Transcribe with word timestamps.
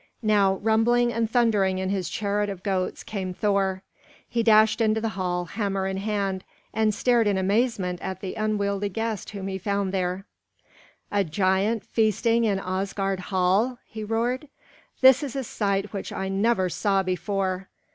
Now 0.23 0.55
rumbling 0.55 1.13
and 1.13 1.29
thundering 1.29 1.77
in 1.77 1.91
his 1.91 2.09
chariot 2.09 2.49
of 2.49 2.63
goats 2.63 3.03
came 3.03 3.35
Thor. 3.35 3.83
He 4.27 4.41
dashed 4.41 4.81
into 4.81 4.99
the 4.99 5.09
hall, 5.09 5.45
hammer 5.45 5.85
in 5.85 5.97
hand, 5.97 6.43
and 6.73 6.91
stared 6.91 7.27
in 7.27 7.37
amazement 7.37 8.01
at 8.01 8.19
the 8.19 8.33
unwieldy 8.33 8.89
guest 8.89 9.29
whom 9.29 9.45
he 9.47 9.59
found 9.59 9.91
there. 9.91 10.25
"A 11.11 11.23
giant 11.23 11.85
feasting 11.85 12.45
in 12.45 12.57
Asgard 12.57 13.19
hall!" 13.19 13.77
he 13.85 14.03
roared. 14.03 14.47
"This 15.01 15.21
is 15.21 15.35
a 15.35 15.43
sight 15.43 15.93
which 15.93 16.11
I 16.11 16.29
never 16.29 16.67
saw 16.67 17.03
before. 17.03 17.69